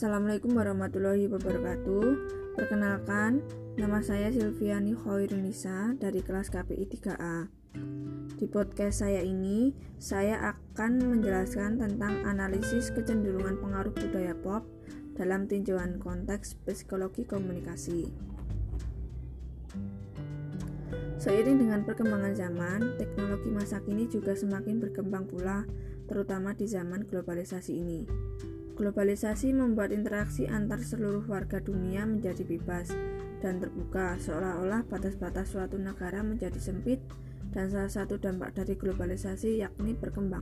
Assalamualaikum 0.00 0.56
warahmatullahi 0.56 1.28
wabarakatuh. 1.28 2.04
Perkenalkan, 2.56 3.44
nama 3.76 4.00
saya 4.00 4.32
Silviani 4.32 4.96
Khairunisa 4.96 5.92
dari 6.00 6.24
kelas 6.24 6.48
KPI 6.48 6.88
3A. 6.88 7.52
Di 8.32 8.48
podcast 8.48 9.04
saya 9.04 9.20
ini, 9.20 9.76
saya 10.00 10.56
akan 10.56 11.04
menjelaskan 11.04 11.76
tentang 11.76 12.24
analisis 12.24 12.88
kecenderungan 12.96 13.60
pengaruh 13.60 13.92
budaya 13.92 14.32
pop 14.40 14.64
dalam 15.20 15.44
tinjauan 15.44 16.00
konteks 16.00 16.56
psikologi 16.64 17.28
komunikasi. 17.28 18.08
Seiring 21.20 21.60
dengan 21.60 21.84
perkembangan 21.84 22.32
zaman, 22.32 22.96
teknologi 22.96 23.52
masa 23.52 23.84
kini 23.84 24.08
juga 24.08 24.32
semakin 24.32 24.80
berkembang 24.80 25.28
pula, 25.28 25.68
terutama 26.08 26.56
di 26.56 26.64
zaman 26.64 27.04
globalisasi 27.04 27.76
ini. 27.76 28.30
Globalisasi 28.80 29.52
membuat 29.52 29.92
interaksi 29.92 30.48
antar 30.48 30.80
seluruh 30.80 31.28
warga 31.28 31.60
dunia 31.60 32.08
menjadi 32.08 32.48
bebas 32.48 32.88
dan 33.44 33.60
terbuka, 33.60 34.16
seolah-olah 34.16 34.88
batas-batas 34.88 35.52
suatu 35.52 35.76
negara 35.76 36.24
menjadi 36.24 36.56
sempit, 36.56 36.96
dan 37.52 37.68
salah 37.68 37.92
satu 37.92 38.16
dampak 38.16 38.56
dari 38.56 38.80
globalisasi 38.80 39.60
yakni 39.60 39.92
berkembang. 39.92 40.40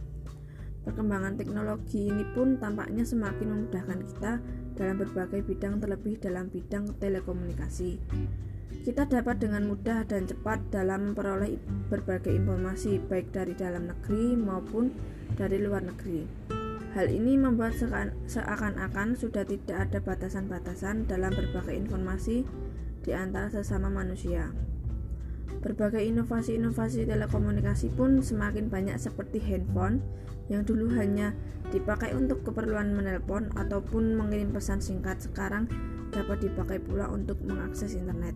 Perkembangan 0.86 1.34
teknologi 1.34 2.06
ini 2.06 2.22
pun 2.30 2.62
tampaknya 2.62 3.02
semakin 3.02 3.58
memudahkan 3.58 4.06
kita 4.06 4.32
dalam 4.78 4.96
berbagai 5.02 5.42
bidang, 5.42 5.82
terlebih 5.82 6.22
dalam 6.22 6.46
bidang 6.46 6.94
telekomunikasi. 7.02 7.98
Kita 8.86 9.10
dapat 9.10 9.42
dengan 9.42 9.66
mudah 9.66 10.06
dan 10.06 10.30
cepat 10.30 10.62
dalam 10.70 11.10
memperoleh 11.10 11.58
berbagai 11.90 12.30
informasi, 12.38 13.02
baik 13.02 13.34
dari 13.34 13.58
dalam 13.58 13.90
negeri 13.90 14.38
maupun 14.38 14.94
dari 15.34 15.58
luar 15.58 15.82
negeri. 15.82 16.57
Hal 16.96 17.12
ini 17.12 17.36
membuat 17.36 17.76
seakan-akan 18.24 19.12
sudah 19.12 19.44
tidak 19.44 19.76
ada 19.76 20.00
batasan-batasan 20.00 21.04
dalam 21.04 21.36
berbagai 21.36 21.76
informasi 21.76 22.48
di 23.04 23.12
antara 23.12 23.52
sesama 23.52 23.92
manusia. 23.92 24.48
Berbagai 25.60 26.00
inovasi-inovasi 26.00 27.04
telekomunikasi 27.04 27.92
pun 27.92 28.24
semakin 28.24 28.72
banyak 28.72 28.96
seperti 28.96 29.36
handphone 29.36 30.00
yang 30.48 30.64
dulu 30.64 30.88
hanya 30.96 31.36
dipakai 31.68 32.16
untuk 32.16 32.40
keperluan 32.48 32.96
menelpon 32.96 33.52
ataupun 33.52 34.16
mengirim 34.16 34.48
pesan 34.48 34.80
singkat 34.80 35.20
sekarang 35.20 35.68
dapat 36.08 36.40
dipakai 36.40 36.80
pula 36.80 37.12
untuk 37.12 37.36
mengakses 37.44 37.92
internet. 37.92 38.32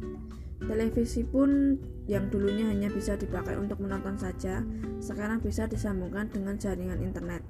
Televisi 0.60 1.24
pun 1.24 1.80
yang 2.04 2.28
dulunya 2.28 2.68
hanya 2.68 2.92
bisa 2.92 3.16
dipakai 3.16 3.56
untuk 3.56 3.80
menonton 3.80 4.20
saja, 4.20 4.60
sekarang 5.00 5.40
bisa 5.40 5.64
disambungkan 5.64 6.28
dengan 6.28 6.60
jaringan 6.60 7.00
internet 7.00 7.40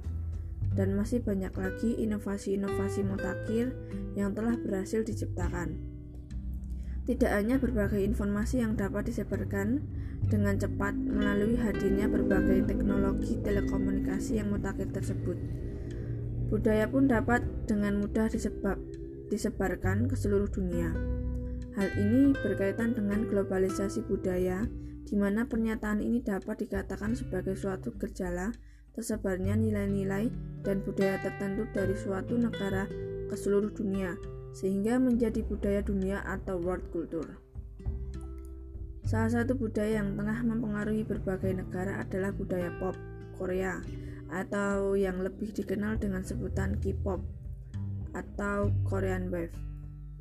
dan 0.72 0.96
masih 0.96 1.20
banyak 1.20 1.52
lagi 1.52 1.96
inovasi-inovasi 2.00 3.04
mutakhir 3.04 3.76
yang 4.16 4.32
telah 4.32 4.56
berhasil 4.56 5.04
diciptakan. 5.04 5.76
Tidak 7.02 7.28
hanya 7.28 7.58
berbagai 7.58 7.98
informasi 7.98 8.62
yang 8.62 8.78
dapat 8.78 9.10
disebarkan 9.10 9.82
dengan 10.30 10.54
cepat 10.54 10.94
melalui 10.94 11.58
hadirnya 11.58 12.06
berbagai 12.06 12.62
teknologi 12.70 13.42
telekomunikasi 13.42 14.38
yang 14.38 14.54
mutakhir 14.54 14.94
tersebut. 14.94 15.34
Budaya 16.46 16.86
pun 16.86 17.10
dapat 17.10 17.42
dengan 17.66 17.98
mudah 17.98 18.30
disebab, 18.30 18.78
disebarkan 19.34 20.06
ke 20.06 20.14
seluruh 20.14 20.46
dunia. 20.46 20.94
Hal 21.74 21.88
ini 21.96 22.36
berkaitan 22.38 22.92
dengan 22.92 23.24
globalisasi 23.26 24.04
budaya, 24.04 24.68
di 25.08 25.16
mana 25.18 25.48
pernyataan 25.48 26.04
ini 26.04 26.20
dapat 26.20 26.68
dikatakan 26.68 27.16
sebagai 27.16 27.56
suatu 27.56 27.96
gejala 27.96 28.52
tersebarnya 28.92 29.56
nilai-nilai 29.56 30.28
dan 30.62 30.84
budaya 30.84 31.18
tertentu 31.20 31.66
dari 31.72 31.96
suatu 31.96 32.36
negara 32.36 32.86
ke 33.28 33.34
seluruh 33.34 33.72
dunia, 33.72 34.16
sehingga 34.52 35.00
menjadi 35.00 35.40
budaya 35.44 35.80
dunia 35.80 36.20
atau 36.28 36.60
world 36.60 36.84
culture. 36.92 37.40
Salah 39.02 39.32
satu 39.32 39.58
budaya 39.58 40.00
yang 40.00 40.14
tengah 40.14 40.40
mempengaruhi 40.46 41.04
berbagai 41.04 41.52
negara 41.58 42.00
adalah 42.00 42.30
budaya 42.32 42.70
pop 42.80 42.94
Korea 43.36 43.82
atau 44.32 44.96
yang 44.96 45.20
lebih 45.20 45.52
dikenal 45.52 46.00
dengan 46.00 46.24
sebutan 46.24 46.80
K-pop 46.80 47.20
atau 48.16 48.72
Korean 48.88 49.28
Wave. 49.28 49.52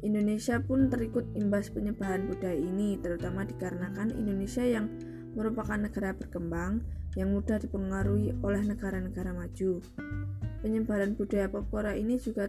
Indonesia 0.01 0.57
pun 0.57 0.89
terikut 0.89 1.29
imbas 1.37 1.69
penyebaran 1.69 2.25
budaya 2.25 2.57
ini, 2.57 2.97
terutama 2.97 3.45
dikarenakan 3.45 4.17
Indonesia 4.17 4.65
yang 4.65 4.89
merupakan 5.33 5.79
negara 5.79 6.11
berkembang 6.15 6.83
yang 7.15 7.35
mudah 7.35 7.59
dipengaruhi 7.59 8.35
oleh 8.43 8.63
negara-negara 8.63 9.35
maju. 9.35 9.83
Penyebaran 10.61 11.17
budaya 11.17 11.49
pop 11.49 11.65
Korea 11.73 11.97
ini 11.97 12.21
juga 12.21 12.47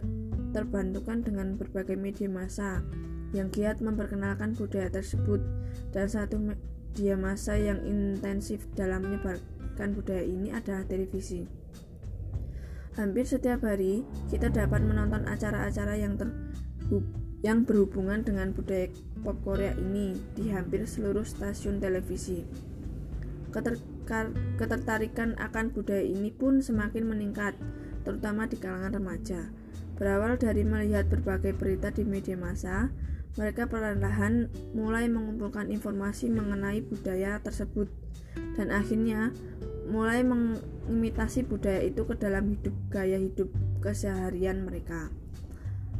terbantukan 0.53 1.25
dengan 1.25 1.57
berbagai 1.57 1.97
media 1.97 2.29
massa 2.29 2.85
yang 3.33 3.49
giat 3.49 3.81
memperkenalkan 3.81 4.53
budaya 4.53 4.93
tersebut 4.93 5.41
dan 5.89 6.05
satu 6.05 6.37
media 6.37 7.17
massa 7.17 7.57
yang 7.57 7.81
intensif 7.81 8.69
dalam 8.77 9.01
menyebarkan 9.01 9.97
budaya 9.97 10.21
ini 10.21 10.53
adalah 10.53 10.85
televisi. 10.85 11.49
Hampir 12.93 13.25
setiap 13.25 13.65
hari 13.65 14.05
kita 14.29 14.53
dapat 14.53 14.85
menonton 14.85 15.25
acara-acara 15.25 15.97
yang 15.97 16.13
ter 16.13 16.29
yang 17.41 17.65
berhubungan 17.67 18.21
dengan 18.21 18.53
budaya 18.53 18.87
pop 19.25 19.35
Korea 19.41 19.73
ini 19.75 20.13
di 20.37 20.53
hampir 20.53 20.85
seluruh 20.85 21.25
stasiun 21.25 21.81
televisi. 21.81 22.45
Keter 23.53 23.77
ketertarikan 24.57 25.37
akan 25.37 25.71
budaya 25.71 26.01
ini 26.01 26.33
pun 26.33 26.59
semakin 26.59 27.05
meningkat, 27.07 27.53
terutama 28.03 28.49
di 28.49 28.57
kalangan 28.57 28.97
remaja. 28.97 29.53
Berawal 29.95 30.41
dari 30.41 30.65
melihat 30.65 31.07
berbagai 31.07 31.53
berita 31.55 31.93
di 31.93 32.01
media 32.03 32.33
massa, 32.33 32.89
mereka 33.37 33.69
perlahan 33.69 34.49
mulai 34.73 35.05
mengumpulkan 35.05 35.69
informasi 35.69 36.33
mengenai 36.33 36.81
budaya 36.81 37.37
tersebut 37.41 37.89
dan 38.57 38.69
akhirnya 38.69 39.33
mulai 39.89 40.21
mengimitasi 40.21 41.45
budaya 41.45 41.81
itu 41.81 42.05
ke 42.05 42.15
dalam 42.17 42.49
hidup 42.49 42.73
gaya 42.89 43.17
hidup 43.17 43.49
keseharian 43.81 44.65
mereka. 44.65 45.09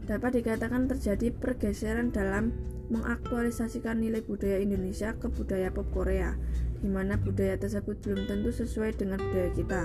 Dapat 0.04 0.44
dikatakan 0.44 0.92
terjadi 0.92 1.32
pergeseran 1.32 2.12
dalam 2.12 2.52
mengaktualisasikan 2.92 4.04
nilai 4.04 4.20
budaya 4.20 4.60
Indonesia 4.60 5.16
ke 5.16 5.32
budaya 5.32 5.72
pop 5.72 5.88
Korea 5.96 6.36
di 6.84 6.92
mana 6.92 7.16
budaya 7.16 7.56
tersebut 7.56 8.04
belum 8.04 8.28
tentu 8.28 8.52
sesuai 8.52 9.00
dengan 9.00 9.24
budaya 9.24 9.50
kita 9.56 9.84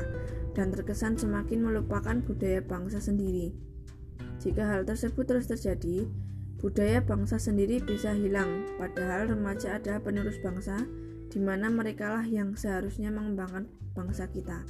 dan 0.59 0.75
terkesan 0.75 1.15
semakin 1.15 1.63
melupakan 1.63 2.19
budaya 2.27 2.59
bangsa 2.59 2.99
sendiri. 2.99 3.55
Jika 4.43 4.67
hal 4.67 4.83
tersebut 4.83 5.23
terus 5.23 5.47
terjadi, 5.47 6.11
budaya 6.59 6.99
bangsa 6.99 7.39
sendiri 7.39 7.79
bisa 7.79 8.11
hilang, 8.19 8.67
padahal 8.75 9.31
remaja 9.31 9.79
adalah 9.79 10.03
penerus 10.03 10.43
bangsa, 10.43 10.83
di 11.31 11.39
mana 11.39 11.71
merekalah 11.71 12.27
yang 12.27 12.59
seharusnya 12.59 13.15
mengembangkan 13.15 13.71
bangsa 13.95 14.27
kita. 14.35 14.67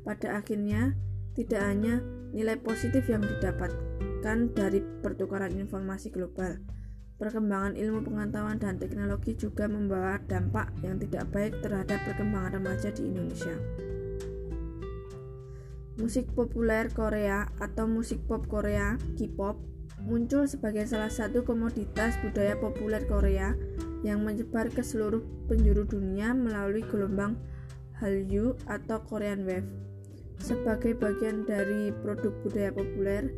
Pada 0.00 0.40
akhirnya, 0.40 0.96
tidak 1.36 1.60
hanya 1.60 2.00
nilai 2.32 2.56
positif 2.56 3.04
yang 3.12 3.20
didapatkan 3.20 4.38
dari 4.56 4.80
pertukaran 5.04 5.52
informasi 5.60 6.08
global, 6.08 6.56
Perkembangan 7.20 7.76
ilmu 7.76 8.00
pengetahuan 8.00 8.56
dan 8.56 8.80
teknologi 8.80 9.36
juga 9.36 9.68
membawa 9.68 10.16
dampak 10.24 10.72
yang 10.80 10.96
tidak 10.96 11.28
baik 11.28 11.52
terhadap 11.60 12.00
perkembangan 12.08 12.56
remaja 12.56 12.88
di 12.96 13.12
Indonesia. 13.12 13.52
Musik 16.00 16.32
populer 16.32 16.88
Korea 16.88 17.44
atau 17.60 17.84
musik 17.84 18.24
pop 18.24 18.48
Korea, 18.48 18.96
K-pop, 19.20 19.60
muncul 20.00 20.48
sebagai 20.48 20.88
salah 20.88 21.12
satu 21.12 21.44
komoditas 21.44 22.16
budaya 22.24 22.56
populer 22.56 23.04
Korea 23.04 23.52
yang 24.00 24.24
menyebar 24.24 24.72
ke 24.72 24.80
seluruh 24.80 25.20
penjuru 25.44 25.84
dunia 25.84 26.32
melalui 26.32 26.80
gelombang 26.88 27.36
Hallyu 28.00 28.56
atau 28.64 29.04
Korean 29.04 29.44
Wave. 29.44 29.68
Sebagai 30.40 30.96
bagian 30.96 31.44
dari 31.44 31.92
produk 32.00 32.32
budaya 32.40 32.72
populer, 32.72 33.28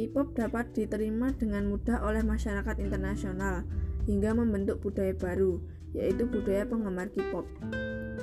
K-pop 0.00 0.32
dapat 0.32 0.72
diterima 0.72 1.28
dengan 1.36 1.68
mudah 1.68 2.00
oleh 2.08 2.24
masyarakat 2.24 2.80
internasional 2.80 3.68
hingga 4.08 4.32
membentuk 4.32 4.80
budaya 4.80 5.12
baru, 5.12 5.60
yaitu 5.92 6.24
budaya 6.24 6.64
penggemar 6.64 7.12
K-pop. 7.12 7.44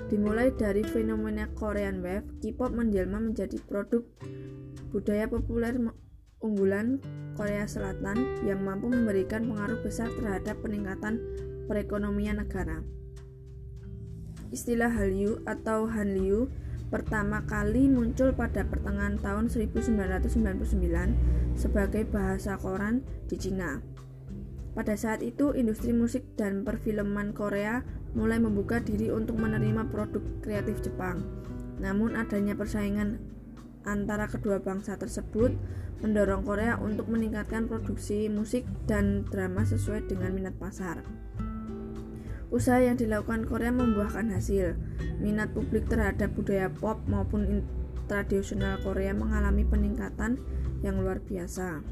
Dimulai 0.09 0.49
dari 0.57 0.81
fenomena 0.81 1.45
Korean 1.53 2.01
Wave, 2.01 2.25
K-pop 2.41 2.73
menjelma 2.73 3.21
menjadi 3.21 3.61
produk 3.61 4.01
budaya 4.89 5.29
populer 5.29 5.77
unggulan 6.41 6.97
Korea 7.37 7.69
Selatan 7.69 8.41
yang 8.41 8.65
mampu 8.65 8.89
memberikan 8.89 9.45
pengaruh 9.45 9.77
besar 9.85 10.09
terhadap 10.17 10.57
peningkatan 10.65 11.21
perekonomian 11.69 12.41
negara. 12.41 12.81
Istilah 14.49 14.89
Hallyu 14.89 15.45
atau 15.45 15.85
Hanliu 15.85 16.49
pertama 16.87 17.43
kali 17.43 17.91
muncul 17.91 18.31
pada 18.31 18.63
pertengahan 18.63 19.19
tahun 19.19 19.51
1999 19.51 21.59
sebagai 21.59 22.07
bahasa 22.07 22.55
koran 22.55 23.03
di 23.27 23.35
Cina. 23.35 23.83
Pada 24.77 24.93
saat 24.93 25.25
itu, 25.25 25.57
industri 25.57 25.89
musik 25.89 26.37
dan 26.37 26.61
perfilman 26.61 27.33
Korea 27.33 27.81
mulai 28.13 28.37
membuka 28.37 28.77
diri 28.77 29.09
untuk 29.09 29.41
menerima 29.41 29.89
produk 29.89 30.21
kreatif 30.45 30.85
Jepang. 30.85 31.25
Namun 31.81 32.13
adanya 32.13 32.53
persaingan 32.53 33.17
antara 33.89 34.29
kedua 34.29 34.61
bangsa 34.61 34.93
tersebut 34.99 35.55
mendorong 36.05 36.45
Korea 36.45 36.77
untuk 36.77 37.09
meningkatkan 37.09 37.65
produksi 37.65 38.29
musik 38.29 38.69
dan 38.85 39.25
drama 39.25 39.65
sesuai 39.65 40.05
dengan 40.05 40.37
minat 40.37 40.53
pasar. 40.61 41.01
Usaha 42.47 42.79
yang 42.79 42.95
dilakukan 42.95 43.43
Korea 43.43 43.75
membuahkan 43.75 44.31
hasil. 44.31 44.79
Minat 45.19 45.51
publik 45.51 45.91
terhadap 45.91 46.31
budaya 46.31 46.71
pop 46.71 47.03
maupun 47.11 47.67
tradisional 48.07 48.79
Korea 48.79 49.11
mengalami 49.11 49.67
peningkatan 49.67 50.39
yang 50.79 51.03
luar 51.03 51.19
biasa. 51.19 51.83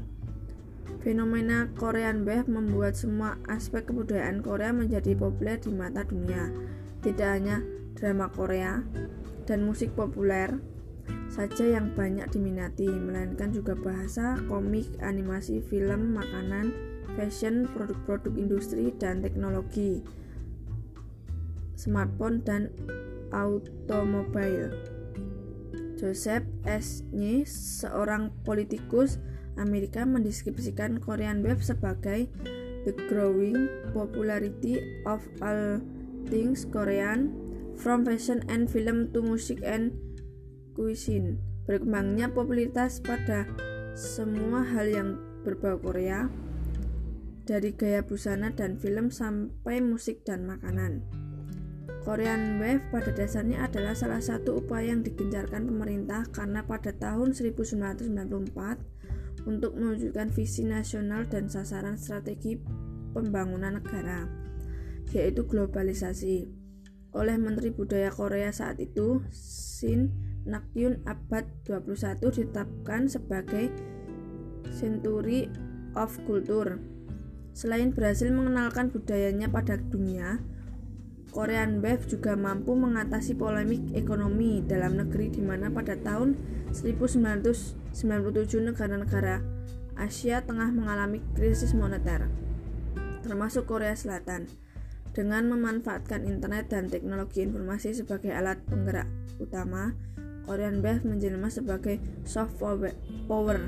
Fenomena 1.04 1.70
Korean 1.76 2.24
Wave 2.24 2.48
membuat 2.48 2.96
semua 2.96 3.36
aspek 3.46 3.86
kebudayaan 3.90 4.40
Korea 4.40 4.72
menjadi 4.72 5.12
populer 5.12 5.60
di 5.60 5.70
mata 5.70 6.02
dunia. 6.02 6.50
Tidak 7.04 7.28
hanya 7.28 7.60
drama 7.94 8.32
Korea 8.32 8.80
dan 9.44 9.62
musik 9.68 9.92
populer 9.92 10.56
saja 11.30 11.78
yang 11.78 11.92
banyak 11.94 12.26
diminati, 12.32 12.86
melainkan 12.86 13.50
juga 13.50 13.74
bahasa, 13.76 14.38
komik, 14.46 14.88
animasi, 15.02 15.60
film, 15.62 16.16
makanan, 16.16 16.72
fashion, 17.14 17.66
produk-produk 17.70 18.34
industri 18.34 18.94
dan 18.96 19.22
teknologi, 19.22 20.02
smartphone 21.76 22.42
dan 22.42 22.72
automobil. 23.30 24.72
Joseph 25.96 26.44
S. 26.68 27.04
Nye, 27.08 27.48
seorang 27.48 28.32
politikus 28.44 29.16
Amerika 29.56 30.04
mendeskripsikan 30.04 31.00
Korean 31.00 31.40
Wave 31.40 31.64
sebagai 31.64 32.28
the 32.84 32.92
growing 33.08 33.56
popularity 33.96 34.78
of 35.08 35.24
all 35.40 35.80
things 36.28 36.68
Korean 36.68 37.32
from 37.80 38.04
fashion 38.04 38.44
and 38.52 38.68
film 38.68 39.08
to 39.16 39.24
music 39.24 39.64
and 39.64 39.96
cuisine. 40.76 41.40
Berkembangnya 41.64 42.30
popularitas 42.30 43.00
pada 43.00 43.48
semua 43.96 44.62
hal 44.62 44.86
yang 44.86 45.10
berbau 45.42 45.80
Korea 45.80 46.28
dari 47.48 47.72
gaya 47.72 48.04
busana 48.04 48.52
dan 48.52 48.76
film 48.76 49.08
sampai 49.08 49.80
musik 49.80 50.22
dan 50.28 50.44
makanan. 50.44 51.25
Korean 52.06 52.62
Wave 52.62 52.86
pada 52.94 53.10
dasarnya 53.10 53.66
adalah 53.66 53.98
salah 53.98 54.22
satu 54.22 54.62
upaya 54.62 54.94
yang 54.94 55.02
digencarkan 55.02 55.66
pemerintah 55.66 56.22
karena 56.30 56.62
pada 56.62 56.94
tahun 56.94 57.34
1994 57.34 59.50
untuk 59.50 59.74
mewujudkan 59.74 60.30
visi 60.30 60.62
nasional 60.62 61.26
dan 61.26 61.50
sasaran 61.50 61.98
strategi 61.98 62.62
pembangunan 63.10 63.82
negara, 63.82 64.30
yaitu 65.10 65.50
globalisasi. 65.50 66.46
Oleh 67.10 67.42
Menteri 67.42 67.74
Budaya 67.74 68.14
Korea 68.14 68.54
saat 68.54 68.78
itu, 68.78 69.26
Shin 69.34 70.14
Nakyun 70.46 71.02
abad 71.10 71.42
21 71.66 72.22
ditetapkan 72.22 73.10
sebagai 73.10 73.74
Century 74.70 75.50
of 75.98 76.14
Culture. 76.22 76.78
Selain 77.50 77.90
berhasil 77.90 78.30
mengenalkan 78.30 78.94
budayanya 78.94 79.50
pada 79.50 79.74
dunia, 79.74 80.38
Korean 81.36 81.84
Wave 81.84 82.08
juga 82.08 82.32
mampu 82.32 82.72
mengatasi 82.72 83.36
polemik 83.36 83.92
ekonomi 83.92 84.64
dalam 84.64 84.96
negeri 84.96 85.28
di 85.28 85.44
mana 85.44 85.68
pada 85.68 85.92
tahun 85.92 86.32
1900 86.72 87.92
97 87.96 88.72
negara-negara 88.72 89.44
Asia 89.96 90.44
Tengah 90.44 90.68
mengalami 90.72 91.24
krisis 91.32 91.72
moneter, 91.72 92.28
termasuk 93.24 93.64
Korea 93.64 93.96
Selatan, 93.96 94.44
dengan 95.16 95.48
memanfaatkan 95.48 96.28
internet 96.28 96.68
dan 96.68 96.92
teknologi 96.92 97.40
informasi 97.40 97.96
sebagai 97.96 98.36
alat 98.36 98.60
penggerak 98.68 99.08
utama. 99.40 99.96
Korean 100.44 100.84
Wave 100.84 101.02
menjelma 101.08 101.48
sebagai 101.48 101.98
soft 102.28 102.60
power. 102.60 103.58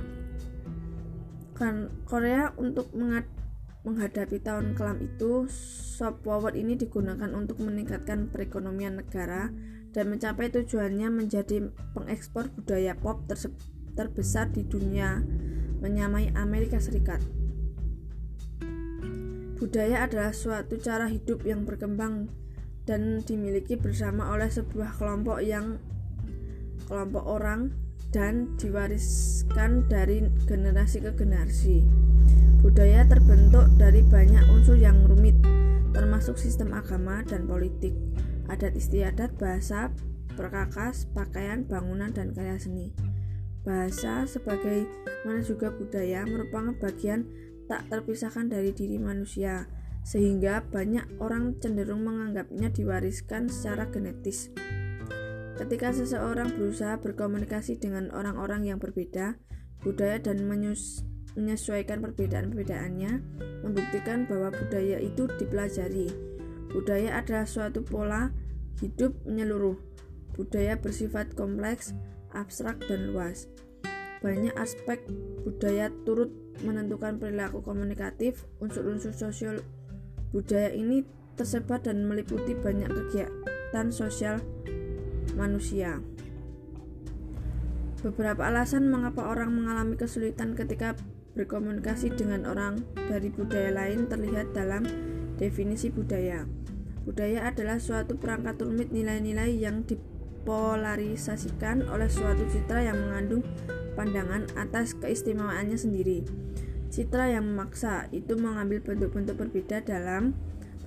Kan 1.56 1.90
Korea 2.06 2.54
untuk 2.54 2.92
menghadapi 3.88 4.44
tahun 4.44 4.76
kelam 4.76 5.00
itu, 5.00 5.48
soft 5.96 6.20
power 6.20 6.52
ini 6.52 6.76
digunakan 6.76 7.32
untuk 7.32 7.64
meningkatkan 7.64 8.28
perekonomian 8.28 9.00
negara 9.00 9.48
dan 9.96 10.12
mencapai 10.12 10.52
tujuannya 10.52 11.08
menjadi 11.08 11.72
pengekspor 11.96 12.52
budaya 12.52 12.92
pop 12.94 13.24
terbesar 13.96 14.52
di 14.52 14.62
dunia, 14.68 15.24
menyamai 15.80 16.30
Amerika 16.36 16.76
Serikat. 16.78 17.24
Budaya 19.58 20.06
adalah 20.06 20.30
suatu 20.30 20.78
cara 20.78 21.10
hidup 21.10 21.42
yang 21.42 21.66
berkembang 21.66 22.30
dan 22.86 23.26
dimiliki 23.26 23.74
bersama 23.74 24.30
oleh 24.30 24.46
sebuah 24.46 24.94
kelompok 24.96 25.42
yang 25.42 25.82
kelompok 26.86 27.26
orang 27.26 27.74
dan 28.14 28.56
diwariskan 28.56 29.84
dari 29.90 30.24
generasi 30.48 31.04
ke 31.04 31.12
generasi. 31.12 32.07
Budaya 32.58 33.06
terbentuk 33.06 33.70
dari 33.78 34.02
banyak 34.02 34.44
unsur 34.50 34.74
yang 34.74 35.02
rumit, 35.06 35.38
termasuk 35.94 36.36
sistem 36.36 36.74
agama 36.74 37.22
dan 37.24 37.46
politik, 37.46 37.94
adat 38.50 38.74
istiadat, 38.74 39.34
bahasa, 39.38 39.90
perkakas, 40.34 41.10
pakaian, 41.14 41.66
bangunan, 41.66 42.10
dan 42.14 42.30
karya 42.30 42.58
seni. 42.58 42.94
Bahasa 43.66 44.24
sebagai 44.24 44.86
mana 45.26 45.42
juga 45.42 45.74
budaya 45.74 46.22
merupakan 46.24 46.74
bagian 46.78 47.26
tak 47.66 47.90
terpisahkan 47.92 48.48
dari 48.48 48.72
diri 48.72 48.96
manusia, 48.96 49.68
sehingga 50.06 50.64
banyak 50.72 51.20
orang 51.20 51.60
cenderung 51.60 52.06
menganggapnya 52.06 52.72
diwariskan 52.72 53.52
secara 53.52 53.90
genetis. 53.92 54.48
Ketika 55.58 55.90
seseorang 55.90 56.54
berusaha 56.54 57.02
berkomunikasi 57.02 57.82
dengan 57.82 58.14
orang-orang 58.14 58.70
yang 58.70 58.78
berbeda, 58.78 59.36
budaya 59.82 60.22
dan 60.22 60.46
menyesuaikan 61.38 62.02
perbedaan-perbedaannya 62.02 63.22
membuktikan 63.62 64.26
bahwa 64.26 64.50
budaya 64.50 64.98
itu 64.98 65.30
dipelajari. 65.38 66.10
Budaya 66.74 67.22
adalah 67.22 67.46
suatu 67.46 67.86
pola 67.86 68.34
hidup 68.82 69.14
menyeluruh. 69.22 69.78
Budaya 70.34 70.74
bersifat 70.74 71.38
kompleks, 71.38 71.94
abstrak 72.34 72.82
dan 72.90 73.14
luas. 73.14 73.46
Banyak 74.18 74.52
aspek 74.58 74.98
budaya 75.46 75.94
turut 76.02 76.34
menentukan 76.66 77.22
perilaku 77.22 77.62
komunikatif. 77.62 78.42
Unsur-unsur 78.58 79.14
sosial 79.14 79.62
budaya 80.34 80.74
ini 80.74 81.06
tersebar 81.38 81.78
dan 81.78 82.02
meliputi 82.02 82.58
banyak 82.58 82.90
kegiatan 82.90 83.94
sosial 83.94 84.42
manusia. 85.38 86.02
Beberapa 87.98 88.46
alasan 88.46 88.90
mengapa 88.90 89.26
orang 89.26 89.54
mengalami 89.54 89.98
kesulitan 89.98 90.54
ketika 90.54 90.94
berkomunikasi 91.38 92.18
dengan 92.18 92.50
orang 92.50 92.82
dari 92.98 93.30
budaya 93.30 93.70
lain 93.70 94.10
terlihat 94.10 94.50
dalam 94.50 94.82
definisi 95.38 95.94
budaya. 95.94 96.50
Budaya 97.06 97.46
adalah 97.46 97.78
suatu 97.78 98.18
perangkat 98.18 98.58
rumit 98.58 98.90
nilai-nilai 98.90 99.54
yang 99.54 99.86
di 99.86 99.94
dipolarisasikan 100.48 101.92
oleh 101.92 102.08
suatu 102.08 102.40
citra 102.48 102.80
yang 102.88 102.96
mengandung 102.96 103.44
pandangan 103.92 104.48
atas 104.56 104.96
keistimewaannya 104.96 105.76
sendiri. 105.76 106.24
Citra 106.88 107.36
yang 107.36 107.52
memaksa 107.52 108.08
itu 108.16 108.32
mengambil 108.32 108.80
bentuk-bentuk 108.80 109.36
berbeda 109.36 109.84
dalam 109.84 110.32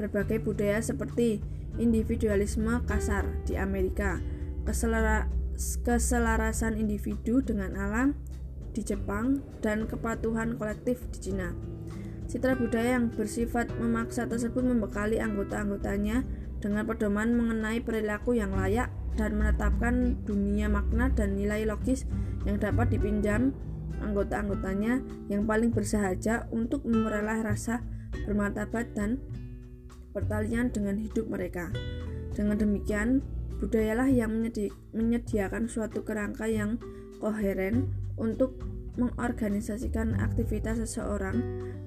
berbagai 0.02 0.42
budaya 0.42 0.82
seperti 0.82 1.46
individualisme 1.78 2.82
kasar 2.90 3.30
di 3.46 3.54
Amerika, 3.54 4.18
keselara, 4.66 5.30
keselarasan 5.86 6.82
individu 6.82 7.46
dengan 7.46 7.78
alam 7.78 8.18
di 8.72 8.82
Jepang, 8.84 9.44
dan 9.60 9.88
kepatuhan 9.88 10.56
kolektif 10.56 11.04
di 11.12 11.32
Cina. 11.32 11.54
Citra 12.32 12.56
budaya 12.56 12.96
yang 12.96 13.12
bersifat 13.12 13.68
memaksa 13.76 14.24
tersebut 14.24 14.64
membekali 14.64 15.20
anggota-anggotanya 15.20 16.24
dengan 16.64 16.88
pedoman 16.88 17.36
mengenai 17.36 17.84
perilaku 17.84 18.40
yang 18.40 18.56
layak 18.56 18.88
dan 19.20 19.36
menetapkan 19.36 20.16
dunia 20.24 20.72
makna 20.72 21.12
dan 21.12 21.36
nilai 21.36 21.68
logis 21.68 22.08
yang 22.48 22.56
dapat 22.56 22.96
dipinjam 22.96 23.52
anggota-anggotanya 24.00 25.04
yang 25.28 25.44
paling 25.44 25.76
bersahaja 25.76 26.48
untuk 26.56 26.88
memperoleh 26.88 27.44
rasa 27.44 27.84
bermartabat 28.24 28.96
dan 28.96 29.20
pertalian 30.16 30.72
dengan 30.72 30.96
hidup 30.96 31.28
mereka. 31.28 31.68
Dengan 32.32 32.56
demikian, 32.56 33.20
budayalah 33.60 34.08
yang 34.08 34.32
menyedi 34.32 34.72
menyediakan 34.96 35.68
suatu 35.68 36.02
kerangka 36.02 36.48
yang 36.48 36.80
koheren 37.22 37.94
untuk 38.18 38.58
mengorganisasikan 39.00 40.20
aktivitas 40.20 40.82
seseorang 40.84 41.40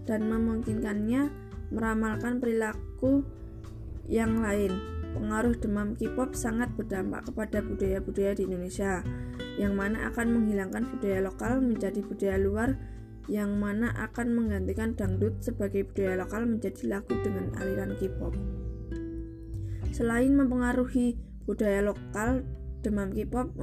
dan 0.09 0.25
memungkinkannya 0.31 1.29
meramalkan 1.69 2.41
perilaku 2.41 3.27
yang 4.09 4.41
lain. 4.41 4.73
Pengaruh 5.15 5.55
demam 5.63 5.95
K-pop 5.95 6.35
sangat 6.35 6.75
berdampak 6.75 7.31
kepada 7.31 7.63
budaya-budaya 7.63 8.35
di 8.35 8.51
Indonesia, 8.51 9.07
yang 9.55 9.79
mana 9.79 10.11
akan 10.11 10.27
menghilangkan 10.35 10.91
budaya 10.91 11.23
lokal 11.23 11.63
menjadi 11.63 12.03
budaya 12.03 12.35
luar, 12.35 12.75
yang 13.31 13.55
mana 13.57 13.95
akan 13.95 14.35
menggantikan 14.35 14.99
dangdut 14.99 15.39
sebagai 15.39 15.87
budaya 15.87 16.19
lokal 16.19 16.51
menjadi 16.51 16.99
lagu 16.99 17.15
dengan 17.23 17.47
aliran 17.63 17.95
K-pop. 17.95 18.35
Selain 19.95 20.35
mempengaruhi 20.35 21.15
budaya 21.47 21.87
lokal 21.87 22.43
demam 22.85 23.09
K-pop 23.17 23.57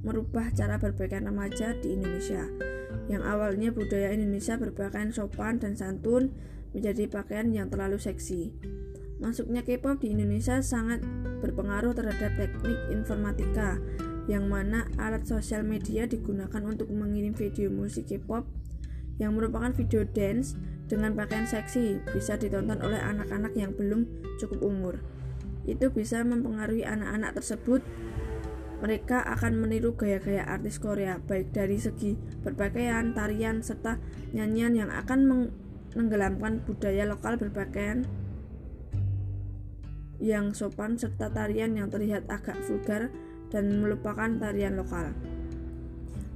merubah 0.00 0.48
cara 0.56 0.80
berpakaian 0.80 1.28
remaja 1.28 1.76
di 1.76 1.92
Indonesia. 1.92 2.48
Yang 3.12 3.22
awalnya 3.28 3.68
budaya 3.76 4.08
Indonesia 4.16 4.56
berpakaian 4.56 5.12
sopan 5.12 5.60
dan 5.60 5.76
santun 5.76 6.32
menjadi 6.72 7.04
pakaian 7.12 7.52
yang 7.52 7.68
terlalu 7.68 8.00
seksi. 8.00 8.56
Masuknya 9.20 9.60
K-pop 9.62 10.00
di 10.00 10.16
Indonesia 10.16 10.64
sangat 10.64 11.04
berpengaruh 11.44 11.92
terhadap 11.92 12.32
teknik 12.34 12.78
informatika, 12.88 13.76
yang 14.30 14.48
mana 14.48 14.88
alat 14.96 15.28
sosial 15.28 15.66
media 15.66 16.08
digunakan 16.08 16.62
untuk 16.64 16.88
mengirim 16.90 17.36
video 17.36 17.68
musik 17.68 18.08
K-pop 18.08 18.48
yang 19.20 19.36
merupakan 19.36 19.70
video 19.76 20.02
dance 20.08 20.56
dengan 20.88 21.14
pakaian 21.14 21.46
seksi 21.46 22.02
bisa 22.10 22.34
ditonton 22.34 22.80
oleh 22.82 22.98
anak-anak 22.98 23.52
yang 23.54 23.70
belum 23.76 24.08
cukup 24.40 24.58
umur. 24.64 24.94
Itu 25.62 25.94
bisa 25.94 26.26
mempengaruhi 26.26 26.82
anak-anak 26.82 27.38
tersebut 27.38 27.82
mereka 28.82 29.22
akan 29.22 29.62
meniru 29.62 29.94
gaya-gaya 29.94 30.42
artis 30.42 30.82
Korea, 30.82 31.22
baik 31.22 31.54
dari 31.54 31.78
segi 31.78 32.18
berpakaian, 32.42 33.14
tarian, 33.14 33.62
serta 33.62 34.02
nyanyian 34.34 34.74
yang 34.74 34.90
akan 34.90 35.22
menenggelamkan 35.94 36.66
budaya 36.66 37.06
lokal 37.06 37.38
berpakaian 37.38 38.02
yang 40.18 40.50
sopan 40.50 40.98
serta 40.98 41.30
tarian 41.30 41.78
yang 41.78 41.94
terlihat 41.94 42.26
agak 42.26 42.58
vulgar 42.66 43.14
dan 43.54 43.70
melupakan 43.78 44.34
tarian 44.42 44.74
lokal. 44.74 45.14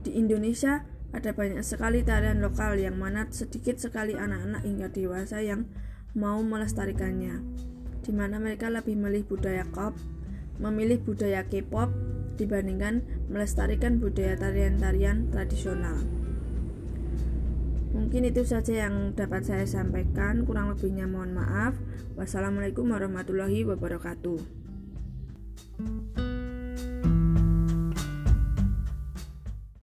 Di 0.07 0.15
Indonesia 0.15 0.87
ada 1.11 1.35
banyak 1.35 1.67
sekali 1.67 2.07
tarian 2.07 2.39
lokal 2.39 2.79
yang 2.79 2.95
mana 2.95 3.27
sedikit 3.27 3.83
sekali 3.83 4.15
anak-anak 4.15 4.63
hingga 4.63 4.87
dewasa 4.95 5.43
yang 5.43 5.67
mau 6.15 6.39
melestarikannya, 6.47 7.43
di 8.07 8.15
mana 8.15 8.39
mereka 8.39 8.71
lebih 8.71 8.95
memilih 8.95 9.27
budaya 9.27 9.67
pop, 9.67 9.99
memilih 10.63 11.03
budaya 11.03 11.43
K-pop 11.43 12.06
dibandingkan 12.37 13.03
melestarikan 13.33 13.99
budaya 13.99 14.37
tarian-tarian 14.39 15.33
tradisional. 15.33 16.05
Mungkin 17.97 18.29
itu 18.29 18.45
saja 18.45 18.87
yang 18.87 19.17
dapat 19.17 19.49
saya 19.49 19.65
sampaikan, 19.65 20.45
kurang 20.45 20.69
lebihnya 20.69 21.09
mohon 21.09 21.33
maaf. 21.33 21.73
Wassalamualaikum 22.15 22.93
warahmatullahi 22.93 23.65
wabarakatuh. 23.65 24.39